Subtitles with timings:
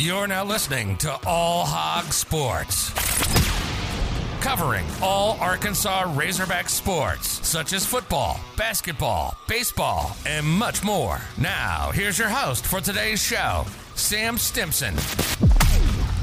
[0.00, 2.92] You're now listening to All Hog Sports.
[4.40, 11.20] Covering all Arkansas Razorback sports, such as football, basketball, baseball, and much more.
[11.36, 13.64] Now, here's your host for today's show,
[13.96, 14.94] Sam Stimson.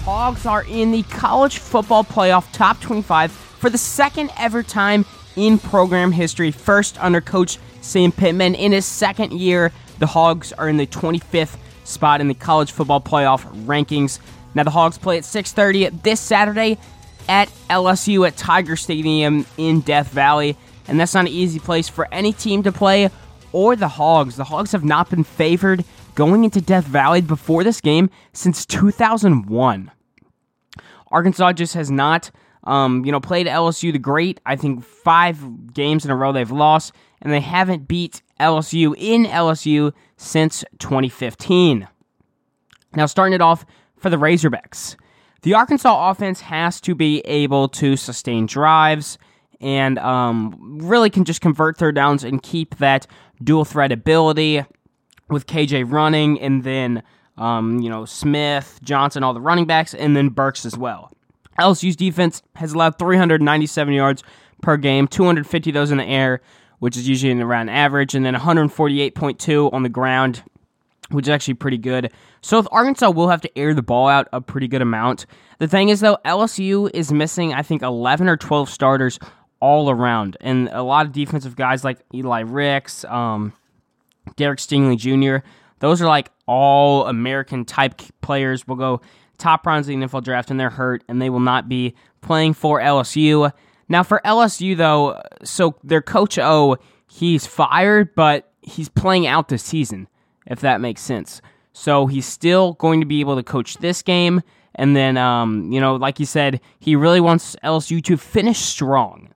[0.05, 5.03] Hogs are in the college football playoff top 25 for the second ever time
[5.35, 6.51] in program history.
[6.51, 8.55] First under coach Sam Pittman.
[8.55, 12.99] In his second year, the Hogs are in the 25th spot in the college football
[12.99, 14.19] playoff rankings.
[14.53, 16.77] Now the Hogs play at 6:30 this Saturday
[17.27, 20.57] at LSU at Tiger Stadium in Death Valley,
[20.87, 23.09] and that's not an easy place for any team to play
[23.51, 24.35] or the Hogs.
[24.35, 25.85] The Hogs have not been favored
[26.15, 29.91] going into Death Valley before this game since 2001.
[31.11, 32.31] Arkansas just has not,
[32.65, 34.41] um, you know, played LSU the great.
[34.45, 36.93] I think five games in a row they've lost,
[37.25, 41.87] and they haven't beat LSU in LSU since 2015.
[42.95, 43.65] Now, starting it off
[43.97, 44.95] for the Razorbacks,
[45.41, 49.17] the Arkansas offense has to be able to sustain drives
[49.59, 53.07] and um, really can just convert third downs and keep that
[53.43, 54.63] dual threat ability
[55.29, 57.01] with KJ running and then
[57.37, 61.11] um, you know Smith, Johnson, all the running backs, and then Burks as well.
[61.59, 64.23] LSU's defense has allowed 397 yards
[64.61, 66.41] per game, 250 those in the air,
[66.79, 70.43] which is usually around average, and then 148.2 on the ground,
[71.09, 72.11] which is actually pretty good.
[72.41, 75.25] So Arkansas will have to air the ball out a pretty good amount.
[75.59, 79.19] The thing is though, LSU is missing I think 11 or 12 starters
[79.59, 83.53] all around, and a lot of defensive guys like Eli Ricks, um,
[84.35, 85.47] Derek Stingley Jr.
[85.79, 88.67] Those are like all American type players.
[88.67, 89.01] Will go
[89.37, 92.53] top rounds of the NFL draft, and they're hurt, and they will not be playing
[92.53, 93.51] for LSU.
[93.87, 99.57] Now for LSU though, so their coach O, he's fired, but he's playing out the
[99.57, 100.07] season,
[100.47, 101.41] if that makes sense.
[101.73, 104.41] So he's still going to be able to coach this game.
[104.75, 109.33] And then, um, you know, like you said, he really wants LSU to finish strong.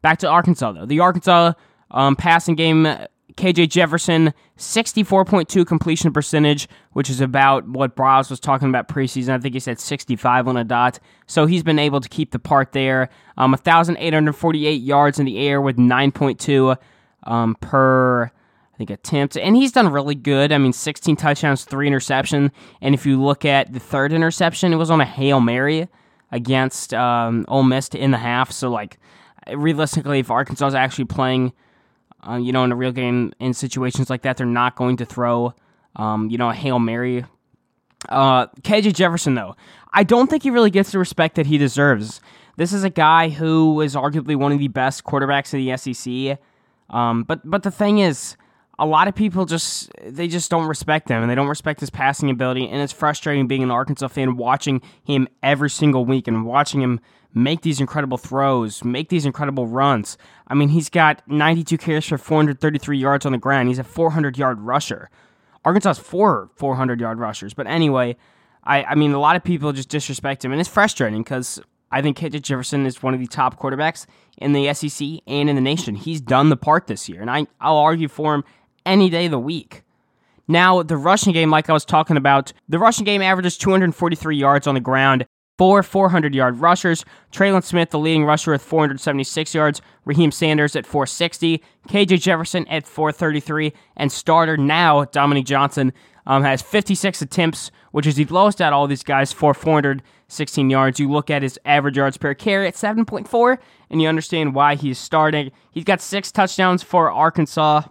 [0.00, 0.86] Back to Arkansas, though.
[0.86, 1.52] The Arkansas
[1.90, 2.86] um, passing game,
[3.38, 9.30] KJ Jefferson, 64.2 completion percentage, which is about what Braz was talking about preseason.
[9.30, 10.98] I think he said 65 on a dot.
[11.26, 13.08] So he's been able to keep the part there.
[13.36, 16.76] Um, 1,848 yards in the air with 9.2
[17.22, 19.38] um, per, I think, attempt.
[19.38, 20.50] And he's done really good.
[20.50, 22.50] I mean, 16 touchdowns, three interception.
[22.80, 25.88] And if you look at the third interception, it was on a Hail Mary
[26.32, 28.50] against um, Ole Miss in the half.
[28.50, 28.98] So, like,
[29.54, 31.52] realistically, if Arkansas is actually playing,
[32.26, 35.04] uh, you know, in a real game in situations like that, they're not going to
[35.04, 35.54] throw,
[35.96, 37.24] um, you know, a hail mary.
[38.08, 39.56] Uh, KJ Jefferson, though,
[39.92, 42.20] I don't think he really gets the respect that he deserves.
[42.56, 46.38] This is a guy who is arguably one of the best quarterbacks in the SEC.
[46.90, 48.36] Um, but but the thing is,
[48.78, 51.90] a lot of people just they just don't respect him and they don't respect his
[51.90, 56.46] passing ability, and it's frustrating being an Arkansas fan watching him every single week and
[56.46, 57.00] watching him
[57.34, 60.16] make these incredible throws, make these incredible runs.
[60.46, 63.68] I mean, he's got 92 carries for 433 yards on the ground.
[63.68, 65.10] He's a 400 yard rusher.
[65.64, 67.54] Arkansas has four 400 yard rushers.
[67.54, 68.16] But anyway,
[68.64, 71.60] I, I mean, a lot of people just disrespect him, and it's frustrating because
[71.90, 74.06] I think KJ Jefferson is one of the top quarterbacks
[74.36, 75.94] in the SEC and in the nation.
[75.94, 78.44] He's done the part this year, and I, I'll argue for him
[78.88, 79.82] any day of the week.
[80.48, 84.66] Now, the rushing game, like I was talking about, the rushing game averages 243 yards
[84.66, 85.26] on the ground
[85.58, 87.04] four 400 yard rushers.
[87.32, 89.82] Trelon Smith, the leading rusher, with 476 yards.
[90.06, 91.62] Raheim Sanders at 460.
[91.88, 93.72] KJ Jefferson at 433.
[93.96, 95.92] And starter now, Dominique Johnson,
[96.26, 100.70] um, has 56 attempts, which is the lowest out of all these guys for 416
[100.70, 101.00] yards.
[101.00, 103.58] You look at his average yards per carry at 7.4,
[103.90, 105.50] and you understand why he's starting.
[105.72, 107.82] He's got six touchdowns for Arkansas.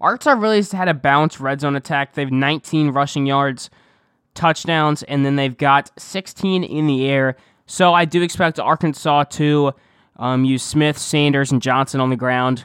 [0.00, 2.14] Arkansas really has had a balanced red zone attack.
[2.14, 3.70] They have 19 rushing yards
[4.34, 7.36] touchdowns, and then they've got 16 in the air.
[7.66, 9.72] So I do expect Arkansas to
[10.16, 12.64] um, use Smith, Sanders, and Johnson on the ground.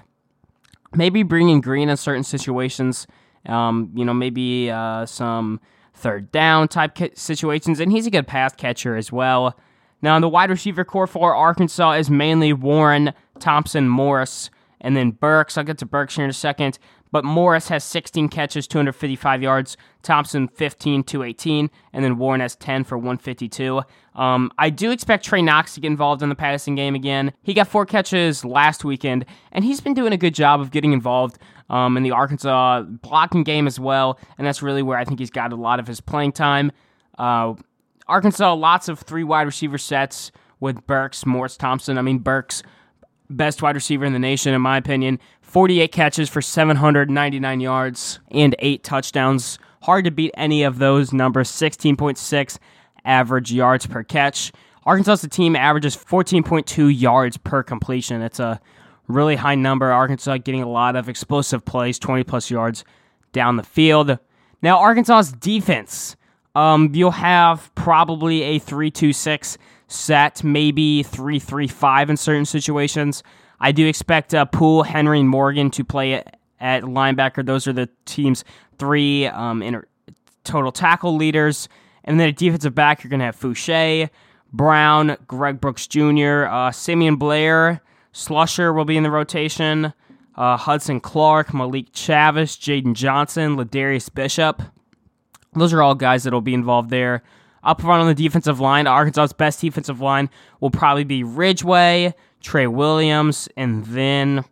[0.94, 3.08] Maybe bring in Green in certain situations.
[3.46, 5.60] Um, you know, maybe uh, some
[5.94, 9.58] third down type situations, and he's a good pass catcher as well.
[10.02, 14.50] Now, the wide receiver corps for Arkansas is mainly Warren, Thompson, Morris,
[14.82, 15.58] and then Burks.
[15.58, 16.80] I'll get to Burks here in a second
[17.16, 19.78] but Morris has 16 catches, 255 yards.
[20.02, 23.82] Thompson 15, 218, and then Warren has 10 for 152.
[24.16, 27.32] Um, I do expect Trey Knox to get involved in the passing game again.
[27.42, 30.92] He got four catches last weekend, and he's been doing a good job of getting
[30.92, 31.38] involved
[31.70, 35.32] um, in the Arkansas blocking game as well, and that's really where I think he's
[35.32, 36.70] got a lot of his playing time.
[37.18, 37.54] Uh,
[38.10, 41.98] Arkansas, lots of three wide receiver sets with Burks, Morris, Thompson.
[41.98, 42.62] I mean, Burks
[43.30, 45.20] best wide receiver in the nation, in my opinion.
[45.42, 49.60] 48 catches for 799 yards and eight touchdowns.
[49.82, 51.50] Hard to beat any of those numbers.
[51.50, 52.58] 16.6
[53.06, 54.52] average yards per catch.
[54.84, 58.22] Arkansas, the team, averages 14.2 yards per completion.
[58.22, 58.60] It's a
[59.08, 59.92] really high number.
[59.92, 62.84] Arkansas getting a lot of explosive plays, 20 plus yards
[63.32, 64.18] down the field.
[64.62, 66.16] Now, Arkansas's defense,
[66.56, 69.58] um, you'll have probably a 3 2 6
[69.88, 73.24] set, maybe 3 3 5 in certain situations.
[73.60, 76.24] I do expect uh, Pool, Henry, and Morgan to play
[76.60, 77.46] at linebacker.
[77.46, 78.44] Those are the team's
[78.78, 79.88] three um, inter-
[80.44, 81.70] total tackle leaders.
[82.04, 84.10] And then a defensive back, you're going to have Foucha,
[84.54, 87.82] Brown, Greg Brooks Jr., uh, Simeon Blair,
[88.14, 89.94] Slusher will be in the rotation.
[90.36, 94.62] Uh, Hudson Clark, Malik Chavis, Jaden Johnson, Ladarius Bishop.
[95.54, 97.24] Those are all guys that will be involved there.
[97.66, 100.30] Up front on the defensive line, Arkansas's best defensive line
[100.60, 104.46] will probably be Ridgeway, Trey Williams, and then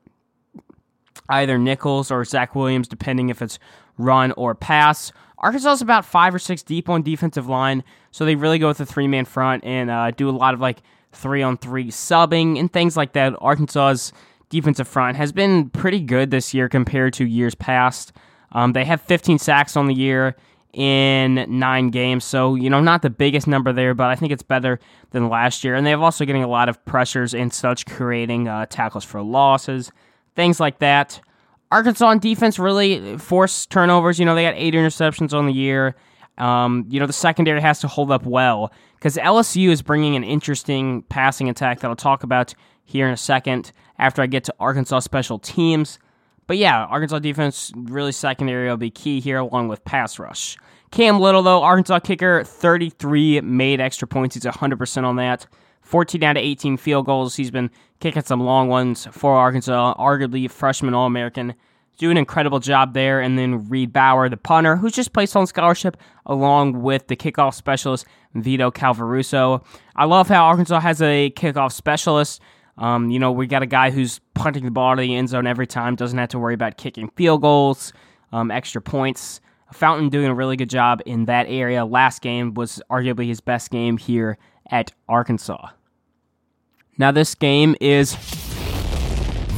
[1.30, 3.60] either Nichols or Zach Williams, depending if it's
[3.98, 5.12] run or pass.
[5.38, 8.80] Arkansas is about five or six deep on defensive line, so they really go with
[8.80, 10.82] a three man front and uh, do a lot of like
[11.12, 13.36] three on three subbing and things like that.
[13.42, 14.12] Arkansas's
[14.50, 18.12] defensive front has been pretty good this year compared to years past.
[18.54, 20.36] Um, they have 15 sacks on the year
[20.74, 22.24] in nine games.
[22.26, 24.80] So, you know, not the biggest number there, but I think it's better
[25.12, 25.76] than last year.
[25.76, 29.92] And they've also getting a lot of pressures and such, creating uh, tackles for losses,
[30.36, 31.22] things like that.
[31.72, 34.20] Arkansas on defense really forced turnovers.
[34.20, 35.96] You know, they got eight interceptions on the year.
[36.38, 40.24] Um, you know, the secondary has to hold up well because LSU is bringing an
[40.24, 42.54] interesting passing attack that I'll talk about
[42.84, 46.00] here in a second after I get to Arkansas special teams.
[46.54, 50.56] But yeah, Arkansas defense really secondary will be key here along with pass rush.
[50.92, 54.36] Cam Little, though, Arkansas kicker, 33 made extra points.
[54.36, 55.48] He's 100% on that.
[55.82, 57.36] 14 out of 18 field goals.
[57.36, 57.72] He's been
[58.02, 61.56] kicking some long ones for Arkansas, arguably freshman All American.
[61.98, 63.20] Do an incredible job there.
[63.20, 65.98] And then Reid Bauer, the punter, who's just placed on scholarship,
[66.28, 68.06] along with the kickoff specialist,
[68.36, 69.66] Vito Calvaruso.
[69.96, 72.44] I love how Arkansas has a kickoff specialist.
[72.78, 75.46] Um, you know, we got a guy who's punting the ball to the end zone
[75.46, 77.94] every time, doesn't have to worry about kicking field goals,
[78.32, 79.42] um, extra points.
[79.72, 81.84] Fountain doing a really good job in that area.
[81.84, 84.38] Last game was arguably his best game here
[84.70, 85.70] at Arkansas.
[86.98, 88.16] Now, this game is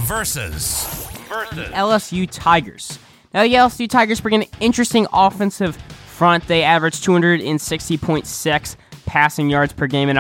[0.06, 1.68] versus, versus.
[1.70, 2.98] LSU Tigers.
[3.34, 6.48] Now, the LSU Tigers bring an interesting offensive front.
[6.48, 8.76] They average 260.6
[9.06, 10.18] passing yards per game and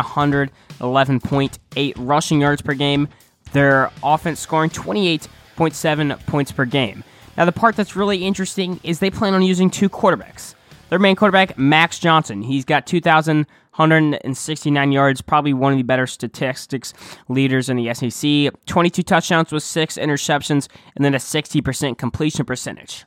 [0.79, 3.07] 111.8 rushing yards per game.
[3.53, 7.03] Their offense scoring 28.7 points per game.
[7.37, 10.55] Now, the part that's really interesting is they plan on using two quarterbacks.
[10.89, 16.93] Their main quarterback, Max Johnson, he's got 2,169 yards, probably one of the better statistics
[17.27, 18.53] leaders in the SEC.
[18.65, 23.05] 22 touchdowns with six interceptions, and then a 60% completion percentage.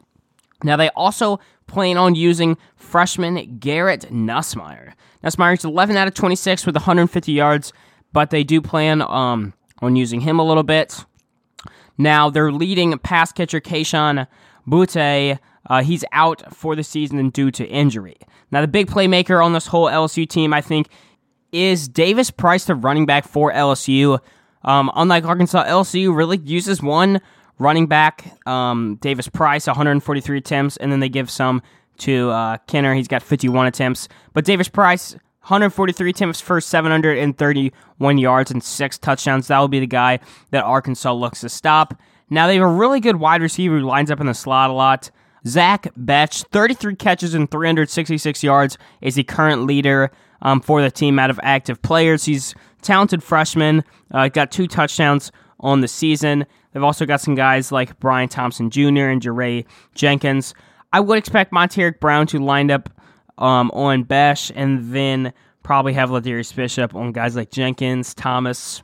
[0.64, 1.38] Now, they also
[1.68, 4.94] plan on using freshman Garrett Nussmeier.
[5.22, 7.72] Nussmeier's 11 out of 26 with 150 yards,
[8.12, 11.04] but they do plan um, on using him a little bit.
[11.96, 14.26] Now, their leading pass catcher, Kayshon
[14.66, 18.16] Boutte, uh, he's out for the season due to injury.
[18.50, 20.88] Now, the big playmaker on this whole LSU team, I think,
[21.52, 24.20] is Davis Price, the running back for LSU.
[24.62, 27.20] Um, unlike Arkansas, LSU really uses one
[27.58, 31.62] running back, um, Davis Price, 143 attempts, and then they give some
[31.98, 32.94] to uh, Kenner.
[32.94, 34.08] He's got 51 attempts.
[34.32, 35.12] But Davis Price,
[35.42, 39.48] 143 attempts for 731 yards and six touchdowns.
[39.48, 41.94] That will be the guy that Arkansas looks to stop.
[42.30, 44.74] Now they have a really good wide receiver who lines up in the slot a
[44.74, 45.10] lot.
[45.46, 50.10] Zach Betch, 33 catches and 366 yards, is the current leader
[50.42, 52.24] um, for the team out of active players.
[52.24, 56.46] He's talented freshman, uh, got two touchdowns on the season.
[56.72, 59.08] They've also got some guys like Brian Thompson Jr.
[59.08, 60.54] and Jaray Jenkins.
[60.92, 62.88] I would expect Montaric Brown to line up
[63.38, 68.82] um, on Besh, and then probably have Ladarius Bishop on guys like Jenkins, Thomas.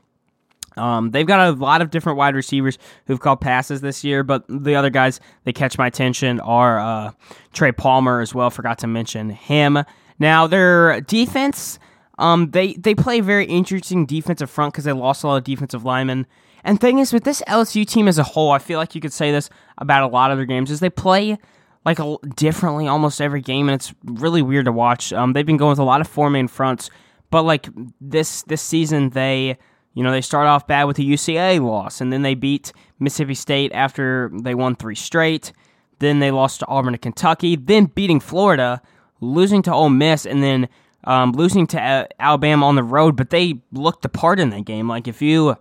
[0.76, 4.44] Um, they've got a lot of different wide receivers who've caught passes this year, but
[4.48, 7.12] the other guys that catch my attention are uh,
[7.52, 8.50] Trey Palmer as well.
[8.50, 9.78] Forgot to mention him.
[10.18, 11.78] Now their defense,
[12.18, 15.44] um, they they play a very interesting defensive front because they lost a lot of
[15.44, 16.26] defensive linemen.
[16.64, 19.12] And thing is, with this LSU team as a whole, I feel like you could
[19.12, 21.38] say this about a lot of their games is they play
[21.84, 25.12] like a, differently almost every game, and it's really weird to watch.
[25.12, 26.90] Um, they've been going with a lot of four main fronts,
[27.30, 27.68] but like
[28.00, 29.58] this this season, they
[29.92, 33.34] you know they start off bad with a UCLA loss, and then they beat Mississippi
[33.34, 35.52] State after they won three straight.
[35.98, 38.80] Then they lost to Auburn and Kentucky, then beating Florida,
[39.20, 40.68] losing to Ole Miss, and then
[41.04, 43.16] um, losing to uh, Alabama on the road.
[43.16, 44.88] But they looked the part in that game.
[44.88, 45.56] Like if you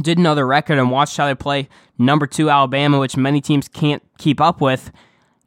[0.00, 1.68] didn't know the record and watched how they play
[1.98, 4.90] number two Alabama, which many teams can't keep up with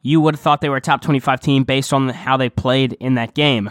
[0.06, 2.92] you would have thought they were a top 25 team based on how they played
[3.00, 3.68] in that game.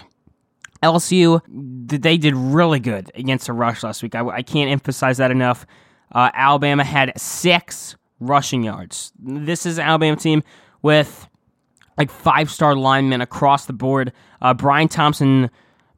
[0.84, 4.15] LSU, they did really good against the rush last week.
[4.15, 5.65] I, I can't emphasize that enough.
[6.12, 9.13] Uh, Alabama had six rushing yards.
[9.17, 10.44] This is an Alabama team
[10.82, 11.25] with
[11.98, 14.12] like five star linemen across the board.
[14.41, 15.50] Uh, Brian Thompson,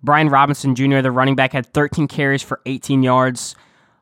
[0.03, 3.55] Brian Robinson Jr., the running back, had 13 carries for 18 yards.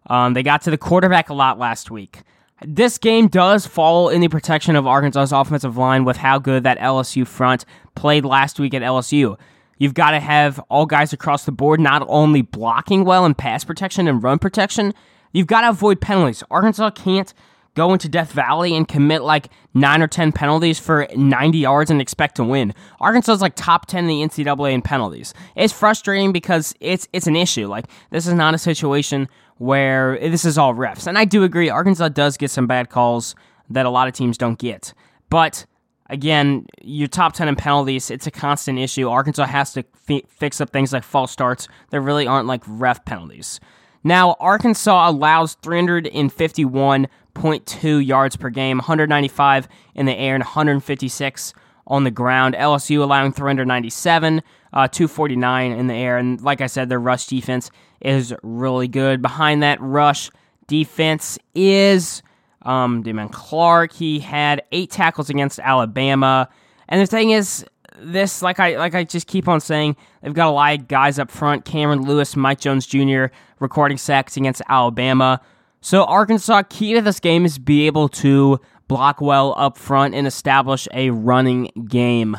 [0.08, 2.22] Um, they got to the quarterback a lot last week.
[2.66, 6.80] This game does fall in the protection of Arkansas's offensive line with how good that
[6.80, 9.38] LSU front played last week at LSU.
[9.78, 13.66] You've got to have all guys across the board not only blocking well in pass
[13.66, 14.94] protection and run protection,
[15.34, 16.44] you've got to avoid penalties.
[16.50, 17.34] Arkansas can't
[17.76, 22.02] go into Death Valley and commit like nine or 10 penalties for 90 yards and
[22.02, 22.74] expect to win.
[23.02, 25.34] Arkansas is like top 10 in the NCAA in penalties.
[25.56, 27.68] It's frustrating because it's, it's an issue.
[27.68, 31.08] Like, this is not a situation where this is all refs.
[31.08, 33.36] And I do agree, Arkansas does get some bad calls
[33.70, 34.94] that a lot of teams don't get.
[35.30, 35.66] But
[36.10, 39.08] again, your top 10 in penalties, it's a constant issue.
[39.10, 41.68] Arkansas has to f- fix up things like false starts.
[41.90, 43.60] There really aren't like ref penalties.
[44.04, 51.54] Now, Arkansas allows 351.2 yards per game, 195 in the air, and 156
[51.88, 52.56] on the ground.
[52.56, 54.42] LSU allowing 397,
[54.74, 56.18] uh, 249 in the air.
[56.18, 59.22] And like I said, their rush defense is really good.
[59.22, 60.30] Behind that rush
[60.68, 62.24] defense is
[62.64, 63.94] um, Damone Clark.
[63.94, 66.50] He had eight tackles against Alabama.
[66.90, 67.66] And the thing is,
[67.98, 71.18] this like I like I just keep on saying, they've got a lot of guys
[71.18, 73.28] up front: Cameron Lewis, Mike Jones Jr.
[73.60, 75.40] recording sacks against Alabama.
[75.82, 80.28] So Arkansas key to this game is be able to block well up front and
[80.28, 82.38] establish a running game.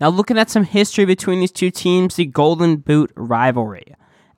[0.00, 3.94] Now, looking at some history between these two teams, the Golden Boot rivalry.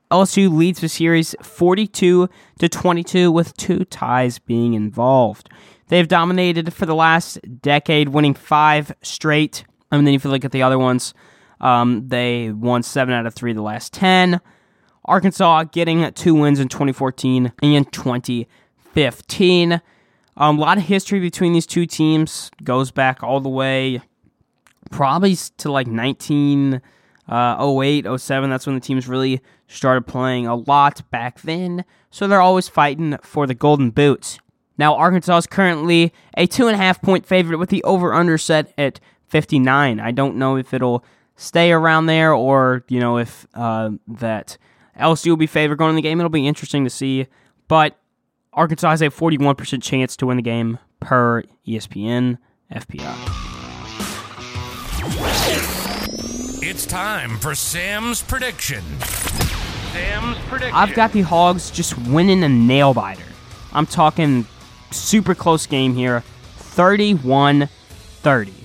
[0.09, 5.49] LSU leads the series 42 to 22 with two ties being involved.
[5.87, 9.63] They've dominated for the last decade, winning five straight.
[9.91, 11.13] And then if you look at the other ones,
[11.59, 14.41] um, they won seven out of three the last 10.
[15.05, 17.91] Arkansas getting two wins in 2014 and
[18.93, 19.81] 2015.
[20.37, 24.01] Um, a lot of history between these two teams goes back all the way
[24.89, 28.49] probably to like 1908, uh, 07.
[28.49, 31.85] That's when the teams really started playing a lot back then.
[32.09, 34.39] So they're always fighting for the Golden Boots.
[34.77, 38.37] Now, Arkansas is currently a two and a half point favorite with the over under
[38.37, 39.99] set at 59.
[39.99, 41.05] I don't know if it'll
[41.35, 44.57] stay around there or, you know, if uh, that
[44.99, 46.19] LSU will be favored going in the game.
[46.19, 47.27] It'll be interesting to see.
[47.67, 47.97] But
[48.53, 52.37] Arkansas has a 41% chance to win the game per ESPN
[52.69, 53.15] FPI.
[56.61, 58.83] It's time for Sam's prediction.
[59.93, 60.75] Sam's prediction.
[60.75, 63.23] I've got the Hogs just winning a nail biter.
[63.71, 64.45] I'm talking
[64.91, 66.19] super close game here
[66.57, 68.60] 31 30.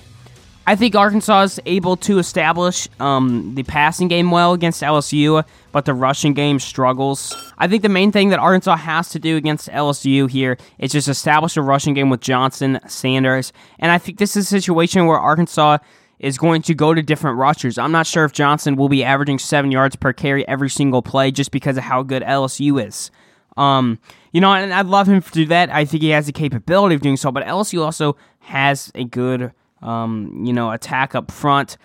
[0.69, 5.85] I think Arkansas is able to establish um, the passing game well against LSU, but
[5.85, 7.33] the rushing game struggles.
[7.57, 11.07] I think the main thing that Arkansas has to do against LSU here is just
[11.07, 15.17] establish a rushing game with Johnson, Sanders, and I think this is a situation where
[15.17, 15.77] Arkansas
[16.19, 17.77] is going to go to different rushers.
[17.77, 21.31] I'm not sure if Johnson will be averaging seven yards per carry every single play
[21.31, 23.09] just because of how good LSU is.
[23.55, 23.99] Um,
[24.33, 25.69] you know, and I'd love him to do that.
[25.69, 29.53] I think he has the capability of doing so, but LSU also has a good
[29.81, 31.77] um, you know, attack up front.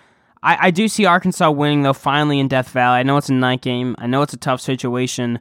[0.43, 1.93] I, I do see Arkansas winning though.
[1.93, 3.01] Finally in Death Valley.
[3.01, 3.95] I know it's a night game.
[3.99, 5.39] I know it's a tough situation,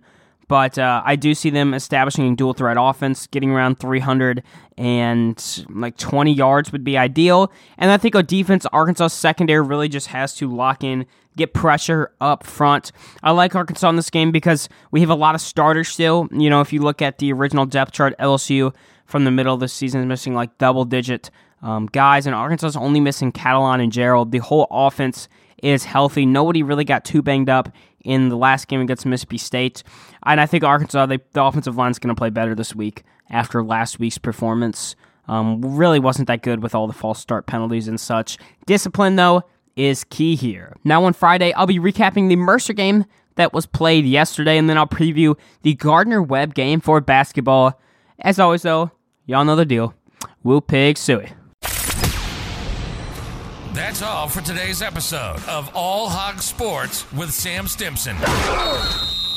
[0.47, 4.43] but uh, I do see them establishing a dual threat offense, getting around 300
[4.77, 7.51] and like 20 yards would be ideal.
[7.77, 11.05] And I think a defense, Arkansas secondary really just has to lock in,
[11.35, 12.91] get pressure up front.
[13.23, 16.27] I like Arkansas in this game because we have a lot of starters still.
[16.31, 18.73] You know, if you look at the original depth chart, LSU
[19.05, 21.31] from the middle of the season is missing like double digit
[21.61, 24.31] um, guys, and Arkansas is only missing Catalon and Gerald.
[24.31, 25.29] The whole offense
[25.61, 26.25] is healthy.
[26.25, 27.69] Nobody really got too banged up
[28.03, 29.83] in the last game against Mississippi State.
[30.23, 33.03] And I think Arkansas, they, the offensive line is going to play better this week
[33.29, 34.95] after last week's performance.
[35.27, 38.37] Um, really wasn't that good with all the false start penalties and such.
[38.65, 39.43] Discipline, though,
[39.75, 40.75] is key here.
[40.83, 44.77] Now, on Friday, I'll be recapping the Mercer game that was played yesterday, and then
[44.77, 47.79] I'll preview the Gardner Webb game for basketball.
[48.19, 48.91] As always, though,
[49.25, 49.93] y'all know the deal.
[50.43, 51.31] Woo pig Sooie.
[53.73, 58.17] That's all for today's episode of All Hog Sports with Sam Stimson.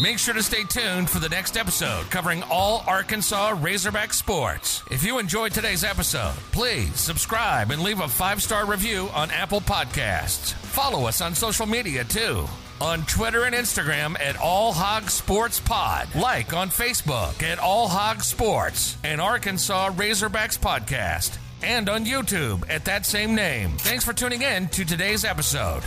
[0.02, 4.82] Make sure to stay tuned for the next episode covering all Arkansas Razorback sports.
[4.90, 9.60] If you enjoyed today's episode, please subscribe and leave a five star review on Apple
[9.60, 10.52] Podcasts.
[10.54, 12.44] Follow us on social media too.
[12.80, 16.12] On Twitter and Instagram at All Hog Sports Pod.
[16.16, 22.84] Like on Facebook at All Hog Sports and Arkansas Razorbacks Podcast and on YouTube at
[22.84, 23.70] that same name.
[23.78, 25.82] Thanks for tuning in to today's episode.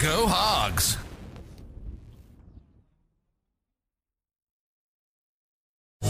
[0.00, 0.98] Go Hogs!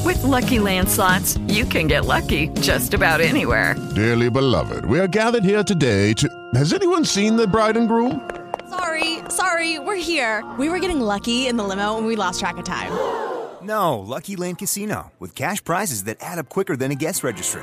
[0.04, 3.74] With Lucky Land slots, you can get lucky just about anywhere.
[3.94, 6.28] Dearly beloved, we are gathered here today to.
[6.54, 8.28] Has anyone seen the bride and groom?
[8.68, 10.44] Sorry, sorry, we're here.
[10.58, 12.92] We were getting lucky in the limo and we lost track of time.
[13.62, 17.62] No, Lucky Land Casino, with cash prizes that add up quicker than a guest registry.